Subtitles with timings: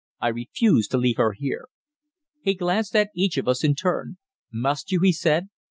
[0.19, 1.67] "I refuse to leave her here."
[2.41, 4.17] He glanced at each of us in turn.
[4.51, 5.49] "Must you?" he said.